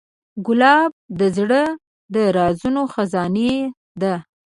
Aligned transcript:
ګلاب 0.45 0.91
د 1.19 1.21
زړه 1.37 1.63
د 2.13 2.15
رازونو 2.37 2.81
خزانې 2.93 3.51
ده. 4.01 4.15